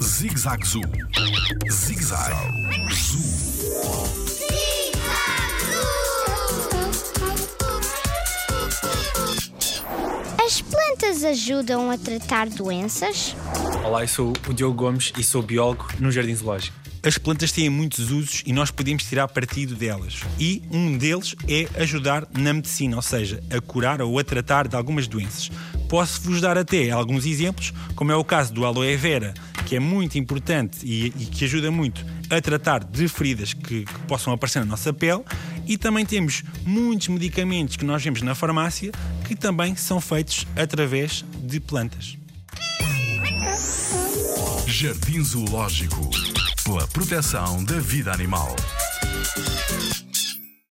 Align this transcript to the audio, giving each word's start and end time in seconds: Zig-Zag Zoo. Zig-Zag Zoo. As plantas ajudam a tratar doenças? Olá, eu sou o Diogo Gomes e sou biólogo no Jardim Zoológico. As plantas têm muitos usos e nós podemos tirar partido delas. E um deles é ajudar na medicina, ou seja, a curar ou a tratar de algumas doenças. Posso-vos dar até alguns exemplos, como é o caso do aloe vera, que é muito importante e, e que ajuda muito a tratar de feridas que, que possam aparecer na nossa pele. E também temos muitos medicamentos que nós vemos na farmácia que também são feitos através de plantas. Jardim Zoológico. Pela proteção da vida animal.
Zig-Zag 0.00 0.64
Zoo. 0.64 0.82
Zig-Zag 1.68 2.32
Zoo. 2.92 3.20
As 10.44 10.60
plantas 10.60 11.24
ajudam 11.24 11.90
a 11.90 11.98
tratar 11.98 12.48
doenças? 12.48 13.34
Olá, 13.84 14.04
eu 14.04 14.08
sou 14.08 14.32
o 14.48 14.54
Diogo 14.54 14.76
Gomes 14.76 15.12
e 15.18 15.24
sou 15.24 15.42
biólogo 15.42 15.88
no 15.98 16.12
Jardim 16.12 16.36
Zoológico. 16.36 16.76
As 17.02 17.18
plantas 17.18 17.50
têm 17.50 17.68
muitos 17.68 18.10
usos 18.10 18.42
e 18.46 18.52
nós 18.52 18.70
podemos 18.70 19.02
tirar 19.04 19.26
partido 19.28 19.74
delas. 19.74 20.20
E 20.38 20.62
um 20.70 20.96
deles 20.96 21.34
é 21.48 21.68
ajudar 21.82 22.26
na 22.32 22.54
medicina, 22.54 22.96
ou 22.96 23.02
seja, 23.02 23.42
a 23.50 23.60
curar 23.60 24.00
ou 24.00 24.18
a 24.18 24.24
tratar 24.24 24.68
de 24.68 24.76
algumas 24.76 25.08
doenças. 25.08 25.50
Posso-vos 25.94 26.40
dar 26.40 26.58
até 26.58 26.90
alguns 26.90 27.24
exemplos, 27.24 27.72
como 27.94 28.10
é 28.10 28.16
o 28.16 28.24
caso 28.24 28.52
do 28.52 28.66
aloe 28.66 28.96
vera, 28.96 29.32
que 29.64 29.76
é 29.76 29.78
muito 29.78 30.18
importante 30.18 30.78
e, 30.82 31.06
e 31.06 31.26
que 31.26 31.44
ajuda 31.44 31.70
muito 31.70 32.04
a 32.28 32.40
tratar 32.40 32.82
de 32.82 33.06
feridas 33.06 33.52
que, 33.52 33.84
que 33.84 33.98
possam 34.08 34.32
aparecer 34.32 34.58
na 34.58 34.64
nossa 34.64 34.92
pele. 34.92 35.22
E 35.64 35.78
também 35.78 36.04
temos 36.04 36.42
muitos 36.66 37.06
medicamentos 37.06 37.76
que 37.76 37.84
nós 37.84 38.02
vemos 38.02 38.22
na 38.22 38.34
farmácia 38.34 38.90
que 39.24 39.36
também 39.36 39.76
são 39.76 40.00
feitos 40.00 40.44
através 40.56 41.24
de 41.38 41.60
plantas. 41.60 42.18
Jardim 44.66 45.22
Zoológico. 45.22 46.10
Pela 46.64 46.88
proteção 46.88 47.62
da 47.62 47.78
vida 47.78 48.12
animal. 48.12 48.56